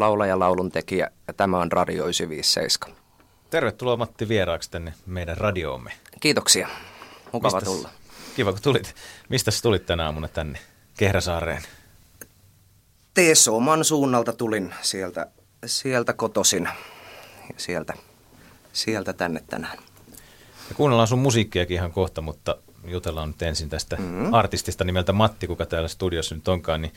[0.00, 2.96] laulaja laulun tekijä ja tämä on Radio 957.
[3.50, 5.92] Tervetuloa Matti vieraaksi tänne meidän radioomme.
[6.20, 6.68] Kiitoksia.
[7.32, 7.90] Mukava Mistäs- tulla.
[8.36, 8.94] Kiva kun tulit.
[9.28, 10.58] Mistä tulit tänä aamuna tänne
[10.96, 11.62] Kehräsaareen?
[13.14, 15.26] Teesoman suunnalta tulin sieltä,
[15.66, 16.64] sieltä kotosin
[17.48, 17.94] ja sieltä,
[18.72, 19.78] sieltä tänne tänään.
[20.68, 24.34] Ja kuunnellaan sun musiikkiakin ihan kohta, mutta jutellaan nyt ensin tästä mm-hmm.
[24.34, 26.82] artistista nimeltä Matti, kuka täällä studiossa nyt onkaan.
[26.82, 26.92] Niin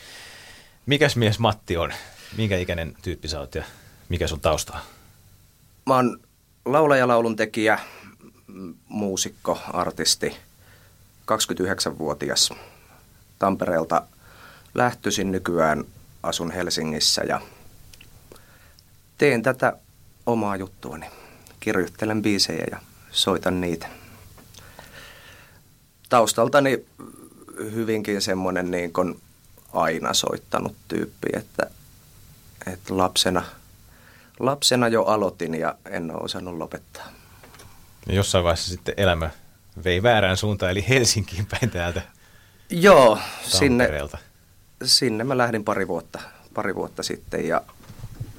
[0.86, 1.94] mikäs mies Matti on?
[2.38, 3.64] Minkä ikäinen tyyppi sä oot ja
[4.10, 4.80] mikä sun tausta on?
[5.86, 6.20] Mä oon
[6.66, 7.80] laulaja laulun tekijä,
[8.48, 10.36] m- muusikko, artisti,
[11.32, 12.54] 29-vuotias
[13.40, 14.02] Tampereelta
[14.74, 15.84] lähtöisin nykyään,
[16.24, 17.42] asun Helsingissä ja
[19.18, 19.78] teen tätä
[20.26, 21.06] omaa juttuani.
[21.60, 22.80] Kirjoittelen biisejä ja
[23.12, 23.88] soitan niitä.
[26.10, 26.86] Taustaltani
[27.58, 29.22] hyvinkin semmoinen niin kuin
[29.74, 31.70] aina soittanut tyyppi, että,
[32.74, 33.44] että lapsena,
[34.40, 37.08] lapsena jo aloitin ja en ole osannut lopettaa.
[38.08, 39.30] Ja jossain vaiheessa sitten elämä
[39.84, 42.02] vei väärään suuntaan, eli Helsinkiin päin täältä
[42.70, 43.90] Joo, sinne,
[44.84, 46.20] sinne mä lähdin pari vuotta,
[46.54, 47.62] pari vuotta sitten ja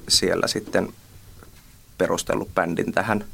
[0.07, 0.93] siellä sitten
[1.97, 3.25] perustellut bändin tähän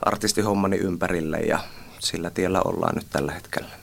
[0.00, 1.58] artistihommani ympärille ja
[1.98, 3.79] sillä tiellä ollaan nyt tällä hetkellä.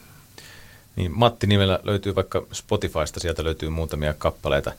[0.98, 4.72] Niin Matti nimellä löytyy vaikka Spotifysta, sieltä löytyy muutamia kappaleita,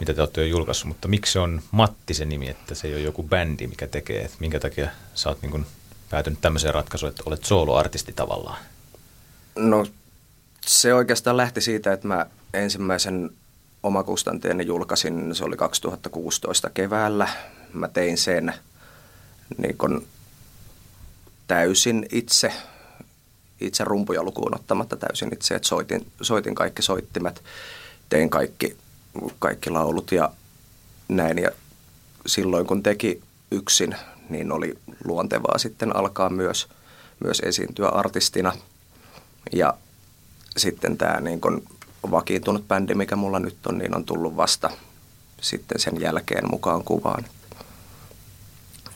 [0.00, 2.94] mitä te olette jo julkaissut, mutta miksi se on Matti se nimi, että se ei
[2.94, 5.66] ole joku bändi, mikä tekee, että minkä takia sä oot niin kuin
[6.10, 8.58] päätynyt tämmöiseen ratkaisuun, että olet soloartisti tavallaan?
[9.56, 9.86] No
[10.66, 13.30] se oikeastaan lähti siitä, että mä ensimmäisen
[13.82, 17.28] omakustanteeni julkaisin, se oli 2016 keväällä.
[17.72, 18.54] Mä tein sen
[19.58, 20.06] niin kun
[21.46, 22.52] täysin itse,
[23.60, 27.42] itse rumpuja lukuun ottamatta täysin itse, että soitin, soitin kaikki soittimet,
[28.08, 28.76] tein kaikki,
[29.38, 30.30] kaikki laulut ja
[31.08, 31.38] näin.
[31.38, 31.50] Ja
[32.26, 33.96] silloin kun teki yksin,
[34.28, 36.68] niin oli luontevaa sitten alkaa myös,
[37.24, 38.52] myös esiintyä artistina.
[39.52, 39.74] Ja
[40.56, 41.62] sitten tämä niin kun
[42.10, 44.70] vakiintunut bändi, mikä mulla nyt on, niin on tullut vasta
[45.40, 47.24] sitten sen jälkeen mukaan kuvaan.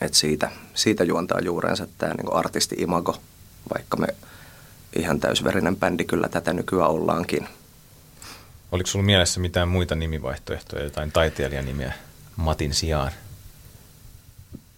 [0.01, 3.17] Et siitä, siitä juontaa juurensa tämä niin artisti-imago,
[3.75, 4.07] vaikka me
[4.97, 7.49] ihan täysverinen bändi kyllä tätä nykyään ollaankin.
[8.73, 11.93] Oliko sulla mielessä mitään muita nimivaihtoehtoja, jotain taiteilijanimiä
[12.37, 13.13] Matin sijaan?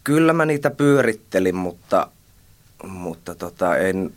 [0.04, 2.08] Kyllä mä niitä pyörittelin, mutta,
[2.82, 4.14] mutta tota, en,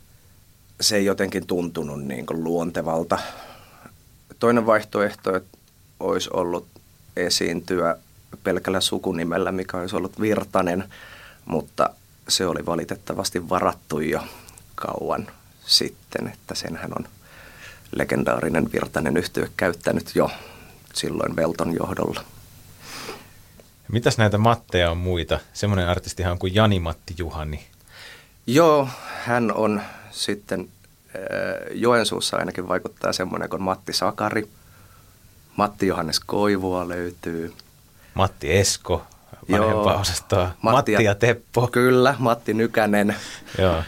[0.81, 3.19] se ei jotenkin tuntunut niin kuin luontevalta.
[4.39, 5.57] Toinen vaihtoehto että
[5.99, 6.67] olisi ollut
[7.15, 7.97] esiintyä
[8.43, 10.83] pelkällä sukunimellä, mikä olisi ollut Virtanen,
[11.45, 11.89] mutta
[12.27, 14.23] se oli valitettavasti varattu jo
[14.75, 15.27] kauan
[15.67, 17.07] sitten, että senhän on
[17.95, 20.29] legendaarinen Virtanen yhtiö käyttänyt jo
[20.93, 22.23] silloin Velton johdolla.
[23.91, 25.39] Mitäs näitä Matteja on muita?
[25.53, 27.67] Semmoinen artistihan on kuin Jani-Matti Juhani.
[28.47, 28.89] Joo,
[29.25, 31.17] hän on sitten äh,
[31.71, 34.47] Joensuussa ainakin vaikuttaa semmoinen kuin Matti Sakari.
[35.55, 37.53] Matti Johannes Koivua löytyy.
[38.13, 39.03] Matti Esko,
[39.51, 40.01] vanhempaa Joo.
[40.01, 40.51] osastoa.
[40.61, 41.67] Matti, ja Teppo.
[41.67, 43.15] Kyllä, Matti Nykänen.
[43.57, 43.83] Joo.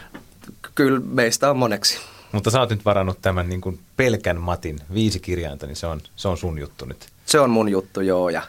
[0.74, 1.98] Kyllä meistä on moneksi.
[2.32, 6.00] Mutta sä oot nyt varannut tämän niin kuin pelkän Matin viisi kirjainta, niin se on,
[6.16, 7.08] se on sun juttu nyt.
[7.26, 8.42] Se on mun juttu, joo, ja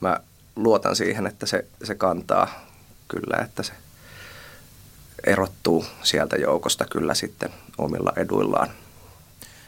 [0.00, 0.20] mä
[0.56, 2.66] luotan siihen, että se, se kantaa
[3.08, 3.72] kyllä, että se
[5.26, 8.68] erottuu sieltä joukosta kyllä sitten omilla eduillaan.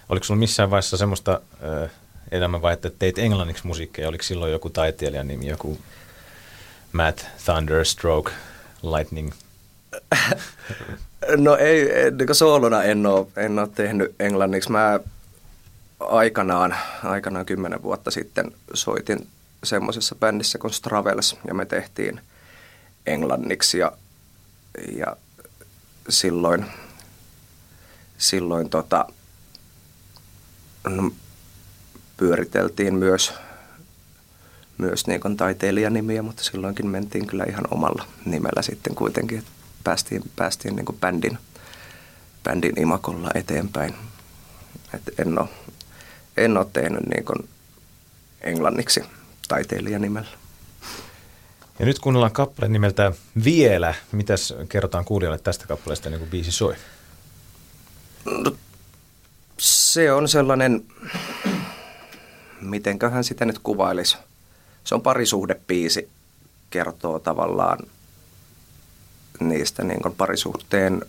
[0.08, 1.40] Oliko sulla missään vaiheessa semmoista
[2.30, 4.08] elämänvaihetta, että teit englanniksi musiikkia?
[4.08, 5.78] Oliko silloin joku taiteilijan nimi, joku
[6.92, 8.32] Matt Thunderstroke
[8.82, 9.32] Lightning?
[11.36, 11.88] No ei,
[12.32, 14.70] soolona en ole, en ole tehnyt englanniksi.
[14.70, 15.00] Mä
[16.00, 19.26] aikanaan, aikanaan kymmenen vuotta sitten soitin
[19.64, 22.20] semmoisessa bändissä kuin Stravels ja me tehtiin
[23.06, 23.92] englanniksi ja,
[24.92, 25.16] ja
[26.08, 26.66] silloin,
[28.18, 29.04] silloin tota,
[30.84, 31.12] no,
[32.16, 33.32] pyöriteltiin myös,
[34.78, 39.50] myös niin taiteilijanimiä, mutta silloinkin mentiin kyllä ihan omalla nimellä sitten kuitenkin, että
[39.84, 41.38] päästiin, päästiin niin kuin bändin,
[42.44, 43.94] bändin imakolla eteenpäin.
[44.94, 45.48] Et en, ole,
[46.36, 47.48] en ole tehnyt niin kuin
[48.40, 49.02] englanniksi
[49.48, 50.30] taiteilijanimellä.
[51.78, 53.12] Ja nyt kuunnellaan kappale nimeltä
[53.44, 53.94] Vielä.
[54.12, 56.76] Mitäs kerrotaan kuulijalle tästä kappaleesta ennen kuin biisi soi?
[58.24, 58.56] No,
[59.58, 60.84] se on sellainen,
[62.60, 64.16] mitenköhän sitä nyt kuvailisi.
[64.84, 66.08] Se on parisuhdepiisi,
[66.70, 67.78] kertoo tavallaan
[69.40, 71.02] niistä niin parisuhteen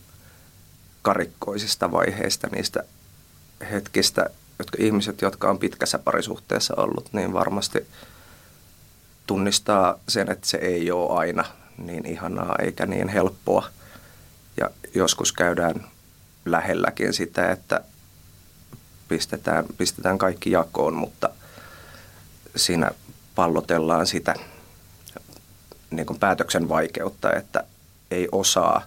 [1.02, 2.84] karikkoisista vaiheista, niistä
[3.72, 4.30] hetkistä,
[4.60, 7.88] jotka ihmiset, jotka on pitkässä parisuhteessa ollut, niin varmasti
[9.28, 11.46] tunnistaa sen, että se ei ole aina
[11.78, 13.68] niin ihanaa eikä niin helppoa.
[14.58, 15.88] Ja joskus käydään
[16.46, 17.82] lähelläkin sitä, että
[19.08, 21.30] pistetään, pistetään kaikki jakoon, mutta
[22.56, 22.92] siinä
[23.36, 24.36] pallotellaan sitä
[25.92, 27.64] niin kuin päätöksen vaikeutta, että
[28.12, 28.86] ei osaa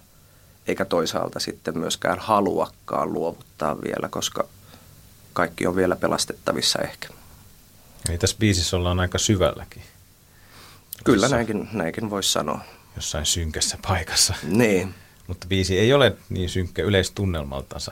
[0.67, 4.47] eikä toisaalta sitten myöskään haluakaan luovuttaa vielä, koska
[5.33, 7.07] kaikki on vielä pelastettavissa ehkä.
[8.09, 9.83] Eli tässä biisissä ollaan aika syvälläkin.
[11.03, 12.59] Kyllä näinkin, näinkin voisi sanoa.
[12.95, 14.33] Jossain synkässä paikassa.
[14.43, 14.95] Niin.
[15.27, 17.91] Mutta biisi ei ole niin synkkä yleistunnelmaltansa.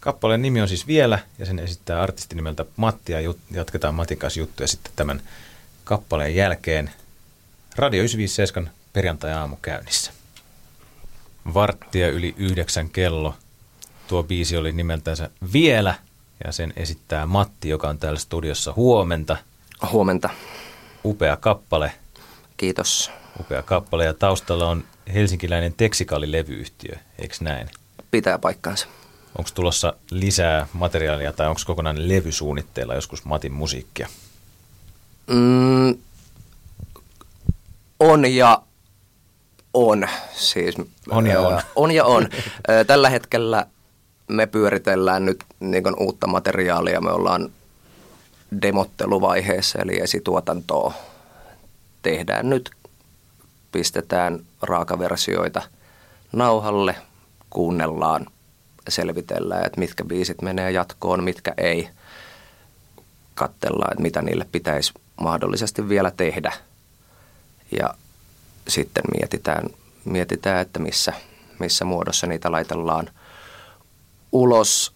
[0.00, 4.40] Kappaleen nimi on siis Vielä ja sen esittää artisti nimeltä Matti ja jatketaan Matin kanssa
[4.40, 5.22] juttuja sitten tämän
[5.84, 6.90] kappaleen jälkeen.
[7.76, 10.12] Radio 957 perjantai-aamu käynnissä.
[11.54, 13.34] Varttia yli yhdeksän kello.
[14.08, 15.94] Tuo biisi oli nimeltänsä Vielä
[16.44, 19.36] ja sen esittää Matti, joka on täällä studiossa huomenta.
[19.92, 20.30] Huomenta.
[21.04, 21.92] Upea kappale.
[22.56, 23.10] Kiitos.
[23.40, 24.84] Upea kappale ja taustalla on
[25.14, 27.70] helsinkiläinen Texikali-levyyhtiö, eikö näin?
[28.10, 28.86] Pitää paikkaansa.
[29.38, 34.08] Onko tulossa lisää materiaalia tai onko kokonainen levy suunnitteilla joskus Matin musiikkia?
[35.26, 35.98] Mm,
[38.00, 38.62] on ja
[39.74, 40.08] on.
[40.34, 40.74] Siis,
[41.10, 41.60] On ja on.
[41.76, 42.28] On ja on.
[42.86, 43.66] Tällä hetkellä
[44.28, 47.00] me pyöritellään nyt niin uutta materiaalia.
[47.00, 47.50] Me ollaan
[48.62, 50.92] demotteluvaiheessa, eli esituotantoa
[52.02, 52.70] tehdään nyt.
[53.72, 55.62] Pistetään raakaversioita
[56.32, 56.94] nauhalle,
[57.50, 58.26] kuunnellaan,
[58.88, 61.88] selvitellään, että mitkä biisit menee jatkoon, mitkä ei.
[63.34, 66.52] Kattellaan, että mitä niille pitäisi mahdollisesti vielä tehdä.
[67.78, 67.94] Ja
[68.68, 69.66] sitten mietitään,
[70.04, 71.12] mietitään että missä,
[71.58, 73.10] missä muodossa niitä laitellaan
[74.32, 74.92] ulos.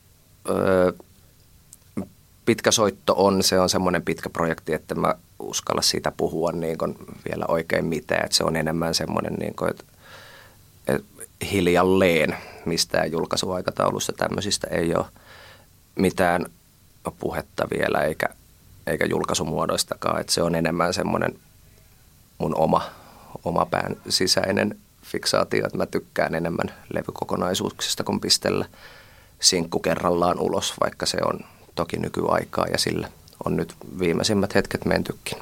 [2.44, 6.96] Pitkä soitto on, se on semmoinen pitkä projekti, että mä uskalla siitä puhua niin kuin
[7.30, 8.24] vielä oikein mitään.
[8.24, 9.84] Että se on enemmän semmoinen, niin kuin, että,
[10.88, 15.06] että hiljalleen mistään julkaisuaikataulusta tämmöisistä ei ole
[15.94, 16.46] mitään
[17.18, 18.28] puhetta vielä eikä,
[18.86, 20.20] eikä julkaisumuodoistakaan.
[20.20, 21.38] Että se on enemmän semmoinen
[22.38, 22.90] mun oma,
[23.44, 28.66] oma pään sisäinen fiksaatio, että mä tykkään enemmän levykokonaisuuksista kuin pistellä
[29.40, 31.40] sinkku kerrallaan ulos, vaikka se on
[31.74, 33.08] toki nykyaikaa ja sillä
[33.44, 35.38] on nyt viimeisimmät hetket mentykin.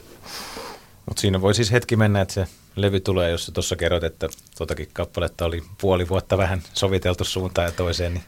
[1.07, 2.47] Mutta siinä voi siis hetki mennä, että se
[2.77, 4.29] levy tulee, jos tuossa kerrot, että
[4.59, 8.25] tuotakin kappaletta oli puoli vuotta vähän soviteltu suuntaan ja toiseen, niin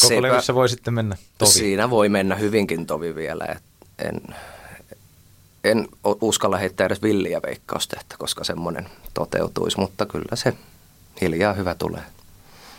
[0.00, 1.50] koko Sepä, levyssä voi sitten mennä tovi.
[1.50, 3.44] Siinä voi mennä hyvinkin tovi vielä.
[3.44, 3.62] Et
[3.98, 4.20] en,
[5.64, 5.88] en
[6.20, 10.54] uskalla heittää edes villiä veikkausta, että koska semmoinen toteutuisi, mutta kyllä se
[11.20, 12.02] hiljaa hyvä tulee.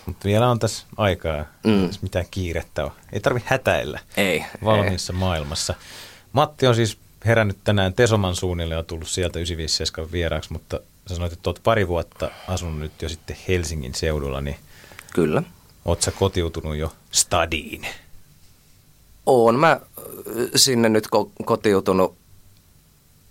[0.06, 1.90] Mutta vielä on tässä aikaa, mm.
[2.02, 2.92] mitään kiirettä on.
[3.14, 5.20] Ei tarvi hätäillä ei, valmiissa ei.
[5.20, 5.74] maailmassa.
[6.34, 11.34] Matti on siis herännyt tänään Tesoman suunnille ja tullut sieltä 957 vieraaksi, mutta sä sanoit,
[11.34, 14.56] että olet pari vuotta asunut nyt jo sitten Helsingin seudulla, niin
[15.14, 15.44] Kyllä.
[15.86, 17.88] Oletko sä kotiutunut jo stadiin?
[19.26, 19.80] Oon mä
[20.56, 22.19] sinne nyt ko- kotiutunut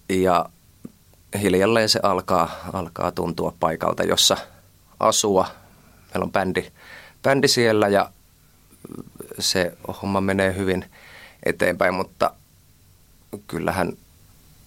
[0.09, 0.47] ja
[1.41, 4.37] hiljalleen se alkaa, alkaa tuntua paikalta, jossa
[5.01, 5.49] asua.
[6.15, 6.73] Meillä on bändi,
[7.23, 8.11] bändi siellä ja
[9.39, 9.73] se
[10.03, 10.85] homma menee hyvin
[11.47, 12.31] eteenpäin, mutta
[13.47, 13.93] kyllähän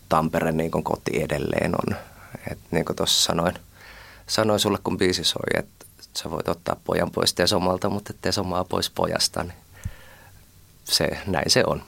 [0.10, 1.96] Tampere niin kuin koti edelleen on.
[2.52, 3.56] Et niin kuin tuossa sanoin,
[4.28, 5.86] sanoin sulle, kun biisi soi, että
[6.18, 9.58] sä voit ottaa pojan pois Tesomalta, mutta Tesomaa pois pojasta, niin
[10.84, 11.84] se, näin se on.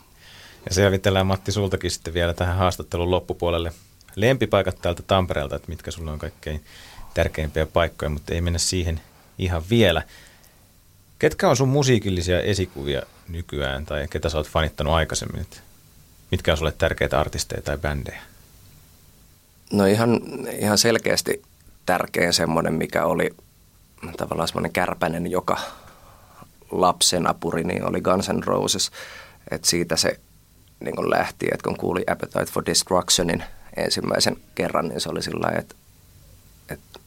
[0.65, 3.73] Ja selvitellään Matti sultakin sitten vielä tähän haastattelun loppupuolelle
[4.15, 6.63] lempipaikat täältä Tampereelta, että mitkä sulla on kaikkein
[7.13, 9.01] tärkeimpiä paikkoja, mutta ei mennä siihen
[9.37, 10.01] ihan vielä.
[11.19, 15.45] Ketkä on sun musiikillisia esikuvia nykyään tai ketä sä oot fanittanut aikaisemmin?
[16.31, 18.21] Mitkä on sulle tärkeitä artisteja tai bändejä?
[19.71, 20.21] No ihan,
[20.59, 21.41] ihan selkeästi
[21.85, 23.29] tärkein semmoinen, mikä oli
[24.17, 25.59] tavallaan semmoinen kärpänen, joka
[26.71, 28.91] lapsen apuri, niin oli Guns N' Roses.
[29.51, 30.19] Et siitä se
[30.83, 33.43] niin kun lähti, että kun kuuli Appetite for Destructionin
[33.77, 35.75] ensimmäisen kerran, niin se oli sillä että,
[36.69, 36.99] että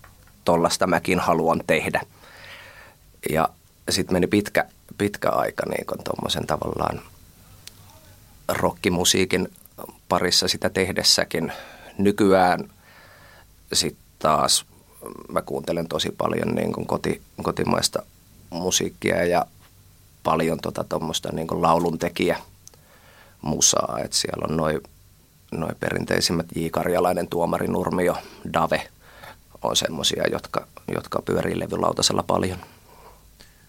[0.45, 2.01] tollasta mäkin haluan tehdä.
[3.31, 3.49] Ja
[3.91, 4.67] sitten meni pitkä,
[4.99, 7.01] pitkä aika niin tuommoisen tavallaan
[8.49, 9.49] rockimusiikin
[10.09, 11.53] parissa sitä tehdessäkin.
[11.99, 12.71] Nykyään
[13.73, 14.67] sitten taas
[15.29, 18.03] mä kuuntelen tosi paljon niin kuin koti, kotimaista
[18.51, 19.47] musiikkia ja
[20.23, 22.39] paljon tota tuommoista niin kuin lauluntekijä
[23.43, 23.99] musaa.
[24.05, 24.81] Et siellä on noin
[25.53, 26.67] noi perinteisimmät J.
[26.71, 28.17] Karjalainen, Tuomari Nurmio,
[28.53, 28.89] Dave
[29.63, 32.59] on semmoisia, jotka, jotka pyörii levylautasella paljon.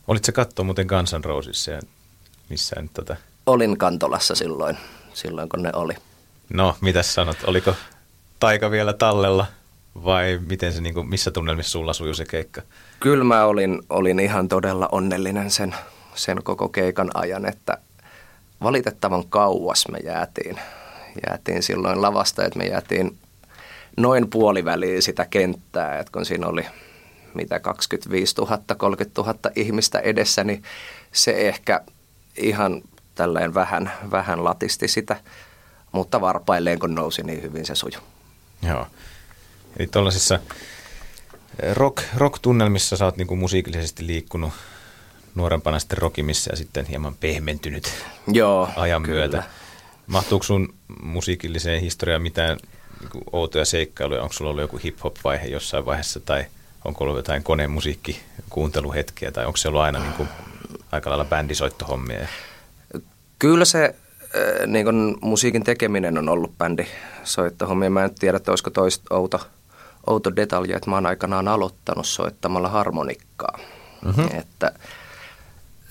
[0.08, 1.82] Olitko katsoa muuten Guns N' Rosesissa ja
[2.50, 3.16] missään tota...
[3.46, 4.78] Olin Kantolassa silloin,
[5.14, 5.94] silloin kun ne oli.
[6.50, 7.38] No, mitä sanot?
[7.44, 7.74] Oliko
[8.40, 9.46] taika vielä tallella
[10.04, 12.62] vai miten se, niin kuin, missä tunnelmissa sulla sujuu se keikka?
[13.00, 15.76] Kyllä mä olin, olin ihan todella onnellinen sen,
[16.16, 17.78] sen koko keikan ajan, että
[18.64, 20.60] valitettavan kauas me jäätiin,
[21.28, 23.18] jäätiin silloin lavasta, että me jäätiin
[23.98, 26.66] noin puoliväliin sitä kenttää, että kun siinä oli
[27.34, 30.64] mitä 25 000, 30 000 ihmistä edessä, niin
[31.12, 31.82] se ehkä
[32.38, 32.82] ihan
[33.16, 35.16] tälleen vähän, vähän latisti sitä,
[35.92, 38.00] mutta varpailleen kun nousi niin hyvin se suju.
[38.62, 38.88] Joo.
[39.80, 40.40] Eli tuollaisissa
[41.74, 44.54] rock, rock-tunnelmissa sä oot niinku musiikillisesti liikkunut
[45.38, 47.94] nuorempana sitten rockimissa ja sitten hieman pehmentynyt
[48.28, 49.18] Joo, ajan kyllä.
[49.18, 49.44] myötä.
[50.08, 52.58] Mahtuuko sun musiikilliseen historiaan mitään
[53.00, 54.22] niin outoja seikkailuja?
[54.22, 56.46] Onko sulla ollut joku hip-hop-vaihe jossain vaiheessa tai
[56.86, 60.30] onko ollut jotain konemusiikki kuunteluhetkiä tai onko se ollut aina niin kuin,
[60.92, 62.28] aika lailla bändisoittohommia?
[63.40, 67.90] Kyllä se äh, niin kun musiikin tekeminen on ollut bändisoittohommia.
[67.90, 69.48] Mä en tiedä, että olisiko toista outo,
[70.08, 73.60] outo detalja, että mä oon aikanaan aloittanut soittamalla harmonikkaa.
[74.06, 74.40] Mm-hmm.
[74.40, 74.72] Että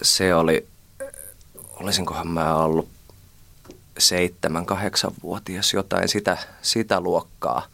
[0.02, 0.66] se oli,
[1.80, 2.88] olisinkohan mä ollut
[3.98, 7.66] seitsemän, kahdeksanvuotias, jotain sitä, sitä luokkaa,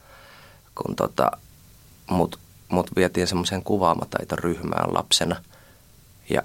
[0.75, 1.31] kun tota,
[2.11, 2.39] mut,
[2.69, 5.37] mut vietiin semmoiseen kuvaamataitoryhmään lapsena.
[6.29, 6.43] Ja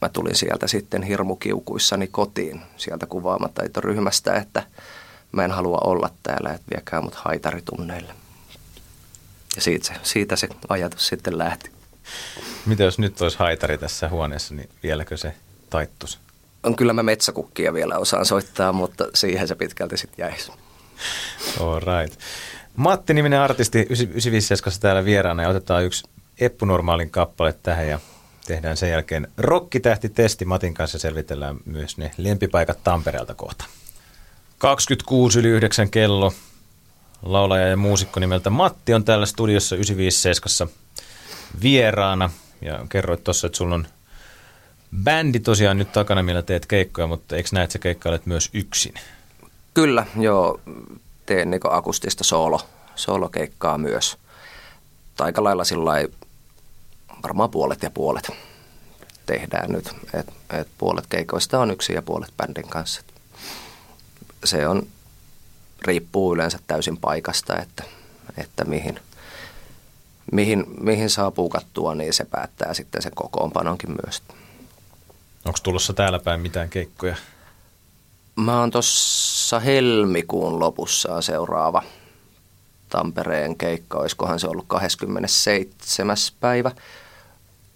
[0.00, 4.66] mä tulin sieltä sitten hirmukiukuissani kotiin sieltä kuvaamataitoryhmästä, että
[5.32, 8.14] mä en halua olla täällä, että viekää mut haitaritunneille.
[9.56, 11.73] Ja siitä se, siitä se ajatus sitten lähti.
[12.66, 15.34] Mitä jos nyt olisi haitari tässä huoneessa, niin vieläkö se
[15.70, 16.18] taittuisi?
[16.62, 20.52] On kyllä mä metsäkukkia vielä osaan soittaa, mutta siihen se pitkälti sitten jäisi.
[21.60, 22.20] All right.
[22.76, 26.04] Matti-niminen artisti 957 täällä vieraana ja otetaan yksi
[26.40, 28.00] Eppu-normaalin kappale tähän ja
[28.46, 30.44] tehdään sen jälkeen rokkitähti-testi.
[30.44, 33.64] Matin kanssa selvitellään myös ne lempipaikat Tampereelta kohta.
[34.58, 36.32] 26 yli 9 kello.
[37.22, 40.74] Laulaja ja muusikko nimeltä Matti on täällä studiossa 957
[41.62, 42.30] vieraana.
[42.60, 43.86] Ja kerroit tuossa, että sulla on
[45.04, 48.94] bändi tosiaan nyt takana, millä teet keikkoja, mutta eikö näet, että sä keikkailet myös yksin?
[49.74, 50.60] Kyllä, joo.
[51.26, 52.60] Teen niin akustista solo,
[52.94, 54.16] solokeikkaa myös.
[55.18, 55.92] Aika lailla sillä
[57.22, 58.30] varmaan puolet ja puolet
[59.26, 59.90] tehdään nyt.
[60.14, 60.26] Et,
[60.60, 63.02] et puolet keikoista on yksi ja puolet bändin kanssa.
[64.44, 64.86] Se on,
[65.82, 67.84] riippuu yleensä täysin paikasta, että,
[68.36, 69.00] että mihin,
[70.32, 74.22] mihin, mihin saa puukattua, niin se päättää sitten sen kokoonpanonkin myös.
[75.44, 77.16] Onko tulossa täällä päin mitään keikkoja?
[78.36, 81.82] Mä oon tuossa helmikuun lopussa seuraava
[82.88, 83.98] Tampereen keikka.
[83.98, 86.16] Olisikohan se ollut 27.
[86.40, 86.70] päivä.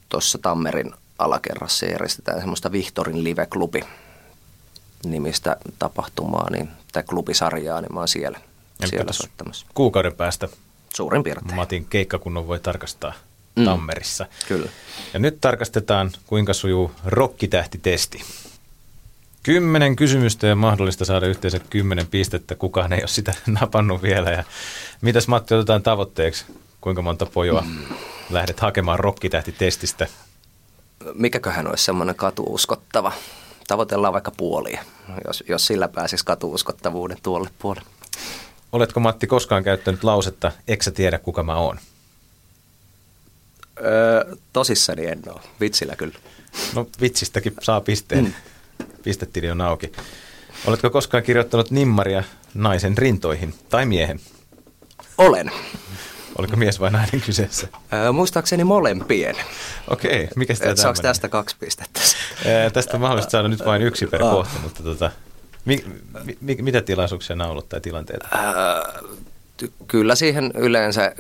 [0.08, 3.84] Tuossa Tammerin alakerrassa järjestetään semmoista Vihtorin live-klubi
[5.04, 8.38] nimistä tapahtumaa, niin, tai klubisarjaa, niin mä oon siellä,
[8.80, 9.66] Eli siellä soittamassa.
[9.74, 10.48] Kuukauden päästä
[10.98, 11.54] Suurin piirtein.
[11.54, 13.12] Matin keikkakunnon voi tarkastaa
[13.56, 13.64] mm.
[13.64, 14.26] Tammerissa.
[14.48, 14.68] Kyllä.
[15.12, 18.22] Ja nyt tarkastetaan, kuinka sujuu rokkitähtitesti.
[19.42, 22.54] Kymmenen kysymystä ja mahdollista saada yhteensä kymmenen pistettä.
[22.54, 24.30] Kukaan ei ole sitä napannut vielä.
[24.30, 24.44] Ja
[25.00, 26.44] mitäs Matti otetaan tavoitteeksi?
[26.80, 27.94] Kuinka monta pojoa mm.
[28.30, 30.06] lähdet hakemaan rokkitähtitestistä?
[31.14, 33.12] Mikäköhän olisi semmoinen katuuskottava?
[33.66, 34.84] Tavoitellaan vaikka puolia,
[35.26, 37.88] jos, jos sillä pääsisi katuuskottavuuden tuolle puolelle.
[38.72, 41.78] Oletko Matti koskaan käyttänyt lausetta, eikö sä tiedä kuka mä oon?
[43.84, 45.40] Öö, tosissani en ole.
[45.60, 46.18] Vitsillä kyllä.
[46.74, 48.24] No vitsistäkin saa pisteen.
[48.24, 48.32] Mm.
[49.02, 49.92] Pistetili on auki.
[50.66, 54.20] Oletko koskaan kirjoittanut nimmaria naisen rintoihin tai miehen?
[55.18, 55.50] Olen.
[56.38, 57.68] Oliko mies vai nainen kyseessä?
[57.92, 59.36] Öö, muistaakseni molempien.
[59.90, 62.00] Okei, mikä sitä Saako tästä kaksi pistettä?
[62.44, 65.10] Ee, tästä on mahdollista saada nyt vain yksi per kohta, mutta tota,
[65.64, 65.84] mi,
[66.40, 68.28] mi, mitä tilaisuuksia naulut tai tilanteita?
[68.34, 69.02] Öö,
[69.62, 71.12] ty- kyllä siihen yleensä...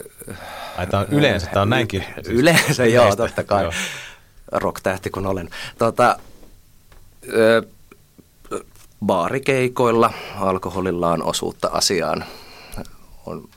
[0.78, 2.04] Ai, tämä on yleensä, tämä on näinkin.
[2.28, 3.62] Yleensä, joo, totta kai.
[3.62, 3.72] Joo.
[4.52, 5.50] Rock-tähti kun olen.
[5.78, 6.16] Tota,
[7.32, 7.62] ö,
[9.06, 12.24] baarikeikoilla alkoholilla on osuutta asiaan.
[13.26, 13.48] On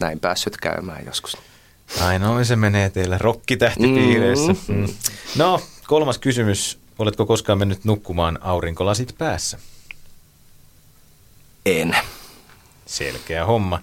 [0.00, 1.36] näin päässyt käymään joskus.
[2.00, 4.52] Ai noin se menee teillä rokkitähtipiireissä.
[4.52, 4.74] Mm.
[4.74, 4.86] Mm.
[5.36, 6.78] No, kolmas kysymys.
[6.98, 9.58] Oletko koskaan mennyt nukkumaan aurinkolasit päässä?
[11.66, 11.96] En.
[12.86, 13.80] Selkeä homma.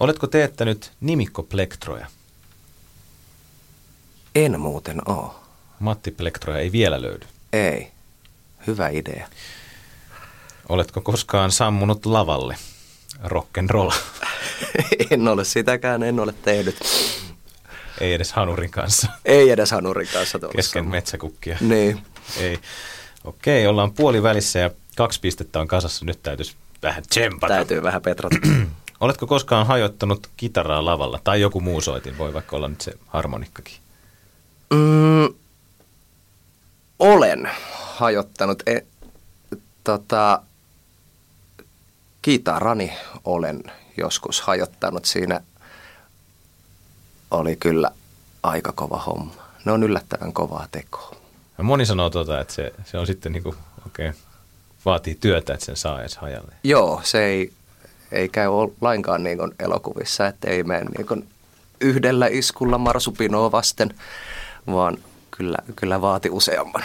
[0.00, 2.06] Oletko teettänyt nimikkoplektроja?
[4.34, 5.40] En muuten oo.
[5.80, 7.26] Matti Plektroja ei vielä löydy.
[7.52, 7.90] Ei.
[8.66, 9.28] Hyvä idea.
[10.68, 12.56] Oletko koskaan sammunut lavalle?
[13.24, 13.94] Rock'n'roll.
[15.10, 16.76] en ole sitäkään, en ole tehnyt.
[18.00, 19.08] Ei edes hanurin kanssa.
[19.24, 21.58] Ei edes hanurin kanssa Kesken metsäkukkia.
[21.60, 22.02] Niin.
[22.40, 22.58] Ei.
[23.24, 26.04] Okei, ollaan puoli välissä ja kaksi pistettä on kasassa.
[26.04, 27.54] Nyt täytyisi vähän tsempata.
[27.54, 28.36] Täytyy vähän petrata.
[29.00, 31.20] Oletko koskaan hajottanut kitaraa lavalla?
[31.24, 33.76] Tai joku muu soitin, voi vaikka olla nyt se harmonikkakin.
[34.70, 35.34] mm,
[36.98, 37.50] olen
[37.94, 38.62] hajottanut.
[38.66, 38.80] E,
[39.84, 40.42] tota,
[42.22, 42.92] kitarani
[43.24, 43.62] olen
[43.96, 45.04] joskus hajottanut.
[45.04, 45.40] Siinä
[47.30, 47.90] oli kyllä
[48.42, 49.34] aika kova homma.
[49.64, 51.16] Ne on yllättävän kovaa tekoa.
[51.58, 53.54] Ja moni sanoo tota, että se, se on sitten niinku,
[53.86, 54.20] okei, okay,
[54.86, 56.54] vaatii työtä, että sen saa edes hajalle.
[56.64, 57.52] Joo, se ei,
[58.12, 58.48] ei käy
[58.80, 61.28] lainkaan niin kuin elokuvissa, että ei mene niin kuin
[61.80, 63.94] yhdellä iskulla marsupinoa vasten,
[64.66, 64.98] vaan
[65.30, 66.82] kyllä, kyllä vaati useamman.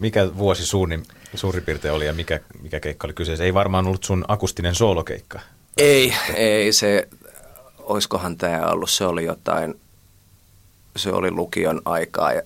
[0.00, 1.02] Mikä vuosi suurin,
[1.34, 3.44] suurin piirtein oli ja mikä, mikä keikka oli kyseessä?
[3.44, 5.40] Ei varmaan ollut sun akustinen soolokeikka.
[5.76, 7.08] Ei, ei se,
[7.78, 9.80] oiskohan tämä ollut, se oli jotain,
[10.96, 12.42] se oli lukion aikaa ja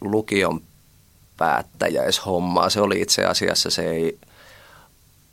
[0.00, 0.60] lukion
[1.36, 2.70] päättäjäishommaa.
[2.70, 4.18] Se oli itse asiassa, se ei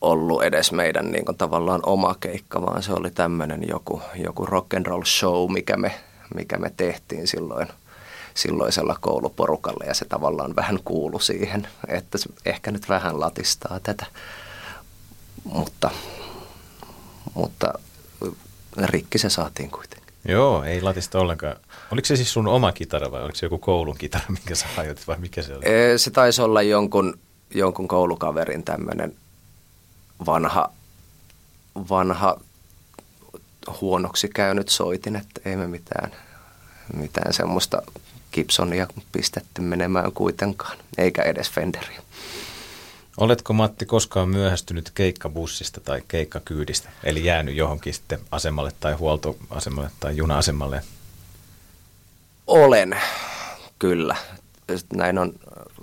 [0.02, 4.74] ollut edes meidän niin kuin, tavallaan oma keikka, vaan se oli tämmöinen joku, joku rock
[4.74, 5.96] and roll show, mikä me,
[6.36, 7.68] mikä me tehtiin silloin
[8.34, 14.06] silloisella kouluporukalla ja se tavallaan vähän kuulu siihen, että ehkä nyt vähän latistaa tätä,
[15.44, 15.92] mutta,
[17.34, 17.74] mutta
[18.84, 20.03] rikki se saatiin kuitenkin.
[20.26, 21.56] Joo, ei latista ollenkaan.
[21.92, 25.08] Oliko se siis sun oma kitara vai oliko se joku koulun kitara, minkä sä hajotit
[25.08, 25.64] vai mikä se oli?
[25.98, 27.20] Se taisi olla jonkun,
[27.54, 29.16] jonkun koulukaverin tämmöinen
[30.26, 30.70] vanha,
[31.90, 32.40] vanha
[33.82, 36.12] huonoksi käynyt soitin, että ei me mitään,
[36.94, 37.82] mitään semmoista
[38.34, 42.02] Gibsonia pistetty menemään kuitenkaan, eikä edes Fenderiä.
[43.18, 50.18] Oletko Matti koskaan myöhästynyt keikkabussista tai keikkakyydistä, eli jäänyt johonkin sitten asemalle tai huoltoasemalle tai
[50.18, 50.82] juna-asemalle?
[52.48, 52.98] Olen,
[53.80, 54.16] kyllä.
[54.94, 55.34] Näin on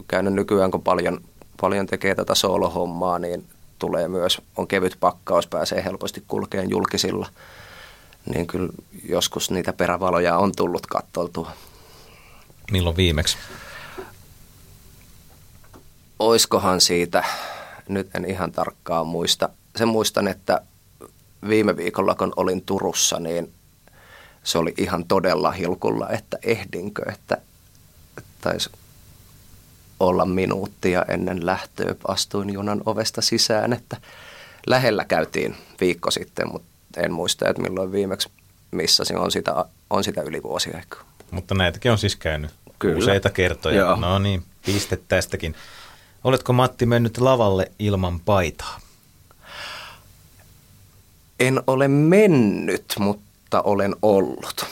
[0.09, 1.21] käynyt nykyään, kun paljon,
[1.61, 3.47] paljon tekee tätä soolohommaa, niin
[3.79, 7.29] tulee myös, on kevyt pakkaus, pääsee helposti kulkeen julkisilla.
[8.35, 8.73] Niin kyllä
[9.09, 11.53] joskus niitä perävaloja on tullut kattoltua.
[12.71, 13.39] Milloin viimeksi?
[16.21, 17.25] Oiskohan siitä,
[17.89, 19.49] nyt en ihan tarkkaan muista.
[19.77, 20.61] Sen muistan, että
[21.49, 23.53] viime viikolla kun olin Turussa, niin
[24.45, 27.37] se oli ihan todella hilkulla, että ehdinkö, että
[28.41, 28.71] taisi
[30.01, 31.95] olla minuuttia ennen lähtöä.
[32.09, 33.97] Astuin junan ovesta sisään, että
[34.67, 38.29] lähellä käytiin viikko sitten, mutta en muista, että milloin viimeksi
[38.71, 39.19] missasin.
[39.19, 41.05] On sitä, on sitä yli vuosi aikaa.
[41.31, 42.99] Mutta näitäkin on siis käynyt Kyllä.
[42.99, 43.77] useita kertoja.
[43.77, 43.97] Joo.
[43.97, 45.55] No niin, piste tästäkin.
[46.25, 48.81] Oletko Matti mennyt lavalle ilman paitaa?
[51.41, 54.67] En ole mennyt, mutta olen ollut.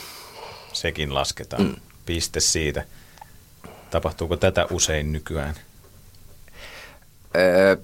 [0.73, 1.63] Sekin lasketaan.
[1.63, 1.75] Mm.
[2.05, 2.85] Piste siitä.
[3.89, 5.55] Tapahtuuko tätä usein nykyään?
[7.35, 7.77] Öö,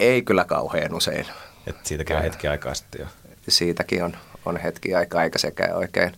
[0.00, 1.26] ei kyllä kauhean usein.
[1.66, 3.06] Et siitäkin on hetki aikaa sitten jo.
[3.48, 6.12] Siitäkin on, on hetki aikaa, eikä sekään oikein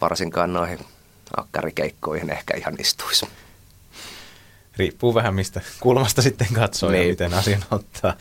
[0.00, 0.78] varsinkaan noihin
[1.36, 3.26] akkarikeikkoihin ehkä ihan istuisi.
[4.78, 7.02] Riippuu vähän mistä kulmasta sitten katsoo niin.
[7.02, 8.16] ja miten asian ottaa.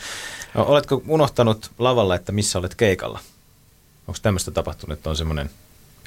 [0.53, 3.19] No, oletko unohtanut lavalla, että missä olet keikalla?
[4.07, 5.49] Onko tämmöistä tapahtunut, että on semmoinen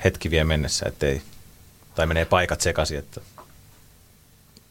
[0.04, 1.22] hetki vie mennessä, ettei,
[1.94, 3.20] tai menee paikat sekaisin, että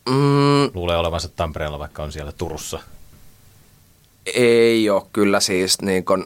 [0.10, 2.80] Mm, luulee olevansa Tampereella, vaikka on siellä Turussa?
[4.34, 6.26] ei ole kyllä siis niin kuin,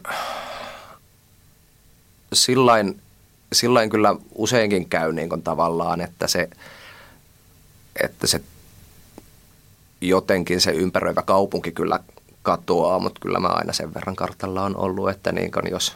[2.34, 3.02] sillain,
[3.54, 6.50] sillain kyllä useinkin käy niin kuin tavallaan, että se,
[8.04, 8.42] että se
[10.08, 12.00] jotenkin se ympäröivä kaupunki kyllä
[12.42, 15.96] katoaa, mutta kyllä mä aina sen verran kartalla on ollut, että niin kuin jos,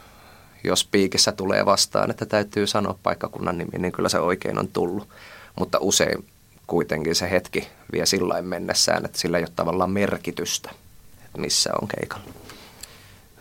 [0.64, 5.08] jos piikissä tulee vastaan, että täytyy sanoa paikkakunnan nimi, niin kyllä se oikein on tullut.
[5.60, 6.26] Mutta usein
[6.68, 10.72] kuitenkin se hetki vie sillain mennessään, että sillä ei ole tavallaan merkitystä,
[11.26, 12.26] että missä on keikalla.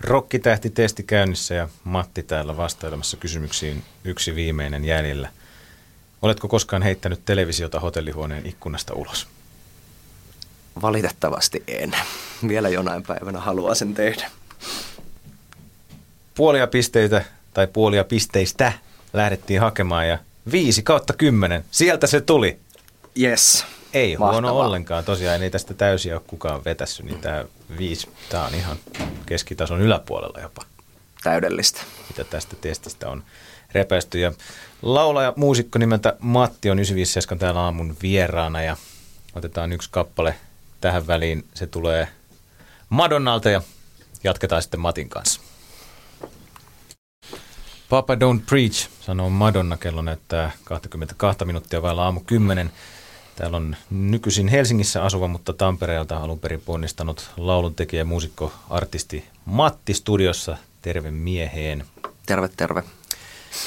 [0.01, 5.29] Rokkitähti testi käynnissä ja Matti täällä vastailemassa kysymyksiin yksi viimeinen jäljellä.
[6.23, 9.27] Oletko koskaan heittänyt televisiota hotellihuoneen ikkunasta ulos?
[10.83, 11.97] Valitettavasti en.
[12.49, 14.31] Vielä jonain päivänä haluaa sen tehdä.
[16.35, 18.73] Puolia pisteitä tai puolia pisteistä
[19.13, 20.19] lähdettiin hakemaan ja
[20.53, 22.59] 5 kautta 10, sieltä se tuli.
[23.21, 23.65] Yes.
[23.93, 24.67] Ei huono Mahtavaa.
[24.67, 27.45] ollenkaan, tosiaan ei tästä täysiä ole kukaan vetässyt, niin tämä
[27.79, 28.77] viisi, tämä on ihan
[29.27, 30.63] keskitason yläpuolella jopa.
[31.23, 31.81] täydellistä.
[32.09, 33.25] Mitä tästä testistä on
[33.73, 34.19] repästy.
[34.19, 34.33] Ja
[34.83, 38.77] laulaja, muusikko nimeltä Matti on 957 täällä aamun vieraana ja
[39.35, 40.35] otetaan yksi kappale
[40.87, 41.45] tähän väliin.
[41.55, 42.09] Se tulee
[42.89, 43.63] Madonnalta ja
[44.25, 45.41] jatketaan sitten Matin kanssa.
[47.89, 49.77] Papa Don't Preach, sanoo Madonna.
[49.77, 52.71] Kello näyttää 22 minuuttia vailla aamu 10.
[53.37, 59.95] Täällä on nykyisin Helsingissä asuva, mutta Tampereelta alun perin ponnistanut lauluntekijä ja muusikko, artisti Matti
[59.95, 60.57] studiossa.
[60.83, 61.85] Terve mieheen.
[62.27, 62.83] Terve, terve.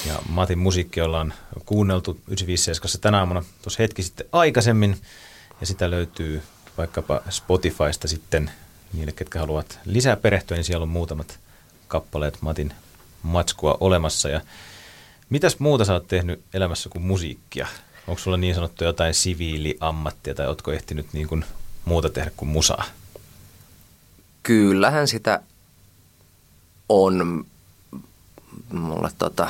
[0.08, 1.34] Ja Matin musiikki ollaan
[1.66, 4.98] kuunneltu 957 tänä aamuna tuossa hetki sitten aikaisemmin.
[5.62, 6.42] Ja sitä löytyy
[6.80, 8.52] vaikkapa Spotifysta sitten
[8.94, 11.40] niille, ketkä haluavat lisää perehtyä, niin siellä on muutamat
[11.88, 12.74] kappaleet Matin
[13.24, 14.30] matskua olemassa.
[14.30, 14.42] Ja
[15.30, 17.68] mitäs muuta sä oot tehnyt elämässä kuin musiikkia?
[18.08, 21.46] Onko sulla niin sanottu jotain siviiliammattia tai ootko ehtinyt niin kuin
[21.86, 22.84] muuta tehdä kuin musaa?
[24.44, 25.42] Kyllähän sitä
[26.90, 27.46] on.
[28.74, 29.48] Mulle tota,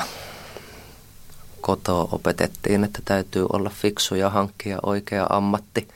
[1.60, 5.88] kotoa opetettiin, että täytyy olla fiksu ja hankkia oikea ammatti.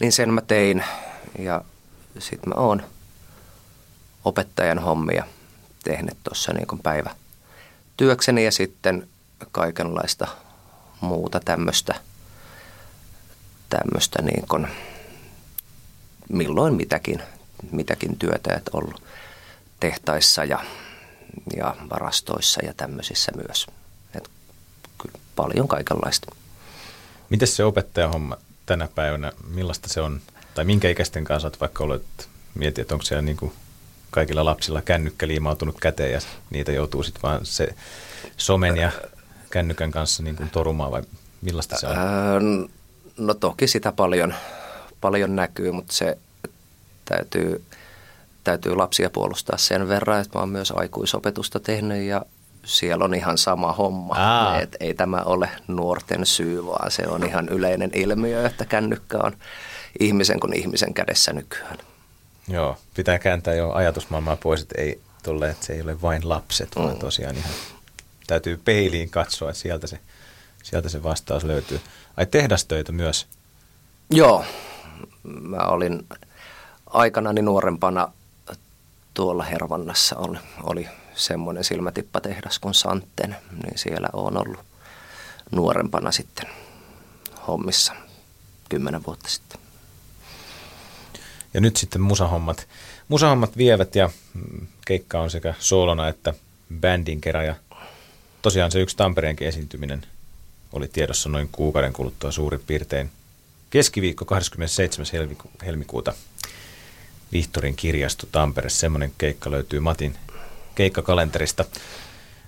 [0.00, 0.84] Niin sen mä tein
[1.38, 1.64] ja
[2.18, 2.82] sitten mä oon
[4.24, 5.24] opettajan hommia
[5.84, 7.14] tehnyt tuossa niin päivä
[7.96, 9.08] työkseni ja sitten
[9.52, 10.26] kaikenlaista
[11.00, 11.94] muuta tämmöistä,
[13.68, 14.68] tämmöistä niin kuin,
[16.28, 17.22] milloin mitäkin,
[17.72, 19.02] mitäkin työtä, että ollut
[19.80, 20.64] tehtaissa ja,
[21.56, 23.66] ja varastoissa ja tämmöisissä myös.
[24.14, 24.30] Et
[25.02, 26.34] kyllä paljon kaikenlaista.
[27.30, 28.36] Miten se opettajahomma
[28.68, 30.20] tänä päivänä, millaista se on?
[30.54, 32.02] Tai minkä ikäisten kanssa olet vaikka ollut,
[32.54, 33.52] mietit, että onko siellä niin kuin
[34.10, 37.74] kaikilla lapsilla kännykkä liimautunut käteen ja niitä joutuu sitten vaan se
[38.36, 38.92] somen ja
[39.50, 41.02] kännykän kanssa niin kuin torumaan vai
[41.42, 42.68] millaista se on?
[43.18, 44.34] no toki sitä paljon,
[45.00, 46.18] paljon näkyy, mutta se
[47.04, 47.64] täytyy,
[48.44, 52.22] täytyy lapsia puolustaa sen verran, että mä oon myös aikuisopetusta tehnyt ja
[52.64, 54.16] siellä on ihan sama homma.
[54.62, 59.36] Et ei tämä ole nuorten syy, vaan se on ihan yleinen ilmiö, että kännykkä on
[60.00, 61.78] ihmisen kuin ihmisen kädessä nykyään.
[62.48, 66.76] Joo, pitää kääntää jo ajatusmaailmaa pois, että, ei tolle, että se ei ole vain lapset,
[66.76, 66.98] vaan mm.
[66.98, 67.50] tosiaan ihan
[68.26, 69.98] täytyy peiliin katsoa, että sieltä se,
[70.62, 71.80] sieltä se vastaus löytyy.
[72.16, 73.26] Ai tehdastöitä myös?
[74.10, 74.44] Joo,
[75.22, 76.06] mä olin
[76.86, 78.12] aikanani nuorempana
[79.14, 80.88] tuolla Hervannassa oli, oli
[81.18, 84.60] semmoinen silmätippatehdas kuin Santen, niin siellä on ollut
[85.50, 86.46] nuorempana sitten
[87.46, 87.94] hommissa
[88.68, 89.60] kymmenen vuotta sitten.
[91.54, 92.68] Ja nyt sitten musahommat.
[93.08, 94.10] Musahommat vievät ja
[94.86, 96.34] keikka on sekä soolona että
[96.80, 97.54] bändin kerran ja
[98.42, 100.06] tosiaan se yksi Tampereenkin esiintyminen
[100.72, 103.10] oli tiedossa noin kuukauden kuluttua suurin piirtein.
[103.70, 105.36] Keskiviikko 27.
[105.66, 106.14] helmikuuta
[107.32, 108.70] Vihtorin kirjasto Tampere.
[108.70, 110.16] Semmoinen keikka löytyy Matin
[110.78, 111.64] keikkakalenterista.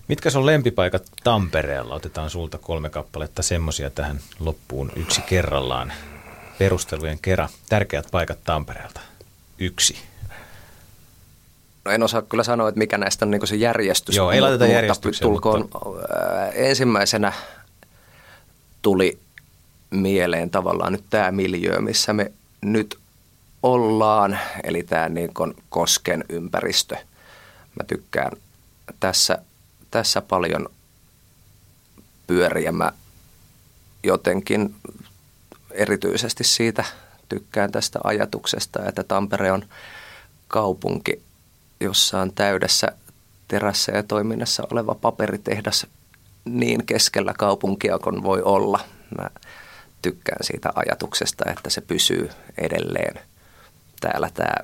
[0.08, 1.94] Mitkä on lempipaikat Tampereella?
[1.94, 5.92] Otetaan sulta kolme kappaletta semmoisia tähän loppuun yksi kerrallaan.
[6.58, 7.48] Perustelujen kera.
[7.68, 9.00] Tärkeät paikat Tampereelta.
[9.58, 9.98] Yksi.
[11.84, 14.16] No en osaa kyllä sanoa, että mikä näistä on niin se järjestys.
[14.16, 15.30] Joo, ei laiteta järjestykseen.
[15.30, 15.78] Tulkoon mutta...
[16.52, 17.32] ensimmäisenä
[18.82, 19.18] tuli
[19.90, 22.98] mieleen tavallaan nyt tämä miljö, missä me nyt
[23.62, 25.30] ollaan, eli tämä niin
[25.68, 26.96] Kosken ympäristö.
[27.78, 28.32] Mä tykkään
[29.00, 29.38] tässä,
[29.90, 30.68] tässä paljon
[32.26, 32.72] pyöriä.
[32.72, 32.92] Mä
[34.02, 34.74] jotenkin
[35.70, 36.84] erityisesti siitä
[37.28, 39.64] tykkään tästä ajatuksesta, että Tampere on
[40.48, 41.22] kaupunki,
[41.80, 42.92] jossa on täydessä
[43.48, 45.86] terässä ja toiminnassa oleva paperitehdas
[46.44, 48.80] niin keskellä kaupunkia kuin voi olla.
[49.18, 49.30] Mä
[50.02, 53.20] tykkään siitä ajatuksesta, että se pysyy edelleen
[54.00, 54.54] täällä tämä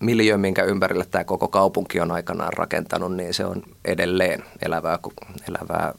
[0.00, 4.98] miljö, minkä ympärillä tämä koko kaupunki on aikanaan rakentanut, niin se on edelleen elävää,
[5.48, 5.94] elävää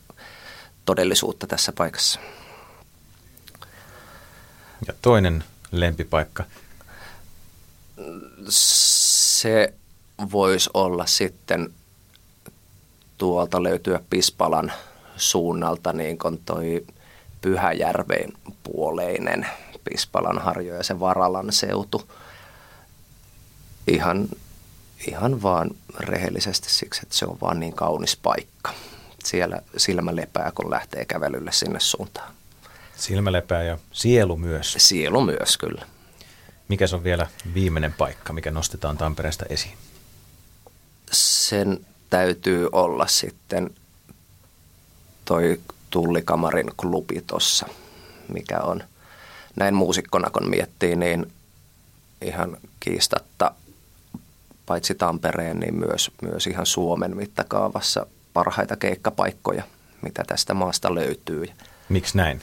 [0.86, 2.20] todellisuutta tässä paikassa.
[4.88, 6.44] Ja toinen lempipaikka?
[8.50, 9.74] Se
[10.32, 11.74] voisi olla sitten
[13.18, 14.72] tuolta löytyä Pispalan
[15.18, 16.86] suunnalta niin kuin toi
[17.42, 18.34] Pyhäjärven
[18.64, 19.48] puoleinen
[19.84, 22.12] Pispalan harjo ja se Varalan seutu.
[23.88, 24.28] Ihan,
[25.08, 25.70] ihan vaan
[26.00, 28.74] rehellisesti siksi, että se on vaan niin kaunis paikka.
[29.24, 32.34] Siellä silmä lepää, kun lähtee kävelylle sinne suuntaan.
[32.96, 34.76] Silmä lepää ja sielu myös.
[34.78, 35.86] Sielu myös, kyllä.
[36.68, 39.78] Mikä on vielä viimeinen paikka, mikä nostetaan Tampereesta esiin?
[41.12, 43.70] Sen täytyy olla sitten
[45.26, 47.68] toi Tullikamarin klubi tuossa,
[48.34, 48.84] mikä on
[49.56, 51.32] näin muusikkona kun miettii, niin
[52.22, 53.52] ihan kiistatta
[54.68, 59.64] paitsi Tampereen, niin myös, myös ihan Suomen mittakaavassa parhaita keikkapaikkoja,
[60.02, 61.46] mitä tästä maasta löytyy.
[61.90, 62.42] Miksi näin?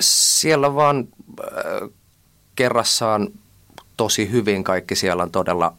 [0.00, 1.08] Siellä vaan
[1.40, 1.90] äh,
[2.56, 3.28] kerrassaan
[3.96, 4.96] tosi hyvin kaikki.
[4.96, 5.74] Siellä on todella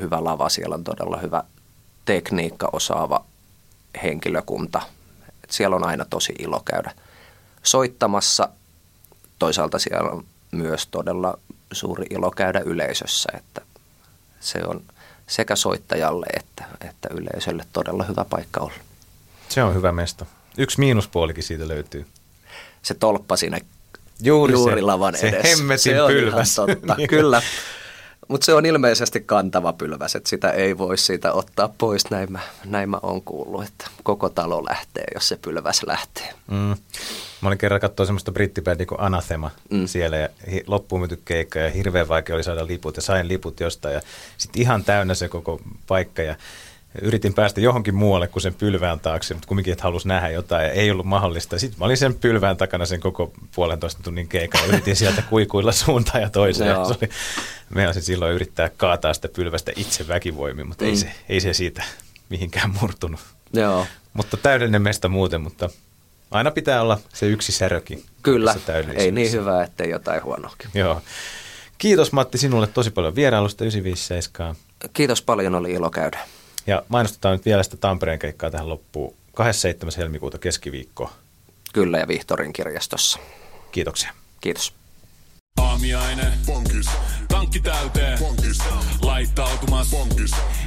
[0.00, 1.44] hyvä lava, siellä on todella hyvä
[2.04, 3.24] tekniikka, osaava
[4.02, 4.82] henkilökunta.
[5.44, 6.90] Et siellä on aina tosi ilo käydä
[7.62, 8.48] soittamassa.
[9.38, 11.38] Toisaalta siellä on myös todella
[11.72, 13.62] suuri ilo käydä yleisössä, että
[14.44, 14.82] se on
[15.26, 18.74] sekä soittajalle että, että yleisölle todella hyvä paikka olla.
[19.48, 20.26] Se on hyvä mesta.
[20.58, 22.06] Yksi miinuspuolikin siitä löytyy.
[22.82, 23.58] Se tolppa siinä
[24.20, 25.48] Juuri, juuri se, lavan se edessä.
[25.48, 26.54] hemmetin se on pylväs.
[26.54, 27.08] Totta, Niin.
[27.16, 27.42] kyllä.
[28.28, 32.10] Mutta se on ilmeisesti kantava pylväs, että sitä ei voi siitä ottaa pois.
[32.10, 36.34] Näin mä, näin mä oon kuullut, että koko talo lähtee, jos se pylväs lähtee.
[36.50, 36.76] Mm.
[37.40, 39.86] Mä olin kerran katsoa semmoista brittibändiä kuin Anathema mm.
[39.86, 43.60] siellä ja hi- loppuun myyty keikka ja hirveän vaikea oli saada liput ja sain liput
[43.60, 44.00] jostain ja
[44.36, 46.36] sitten ihan täynnä se koko paikka ja
[47.02, 50.72] yritin päästä johonkin muualle kuin sen pylvään taakse, mutta kumminkin, että halusi nähdä jotain ja
[50.72, 51.58] ei ollut mahdollista.
[51.58, 55.72] Sitten mä olin sen pylvään takana sen koko puolentoista tunnin keikan ja yritin sieltä kuikuilla
[55.72, 56.70] suuntaan ja toiseen.
[56.70, 56.84] Joo.
[56.84, 57.10] se oli,
[57.74, 60.90] meinasin silloin yrittää kaataa sitä pylvästä itse väkivoimin, mutta mm.
[60.90, 61.82] ei, se, ei se siitä
[62.28, 63.20] mihinkään murtunut.
[63.52, 65.70] Joo, Mutta täydellinen mesta muuten, mutta
[66.30, 68.04] aina pitää olla se yksi särökin.
[68.22, 68.54] kyllä.
[68.94, 70.70] Ei niin hyvä, ettei jotain huonoakin.
[70.74, 71.02] Joo.
[71.78, 74.56] Kiitos Matti sinulle tosi paljon vierailusta 957.
[74.92, 76.18] Kiitos paljon, oli ilo käydä.
[76.66, 79.14] Ja mainostetaan nyt vielä sitä Tampereen keikkaa tähän loppuun.
[79.34, 79.92] 27.
[79.96, 81.10] helmikuuta keskiviikko.
[81.72, 83.18] Kyllä ja Vihtorin kirjastossa.
[83.72, 84.12] Kiitoksia.
[84.40, 84.74] Kiitos.
[85.60, 86.32] Aamiainen.
[86.46, 86.86] Bonkis.
[87.28, 88.18] Tankki täyteen.
[88.18, 88.58] Bonkis.
[89.02, 89.90] Laittautumas.
[89.90, 90.30] Bonkis.